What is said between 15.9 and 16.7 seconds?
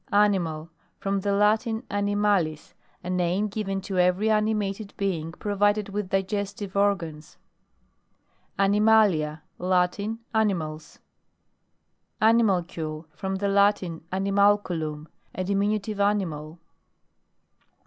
animal.